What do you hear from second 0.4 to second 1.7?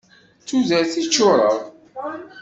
D tudert i ččureɣ.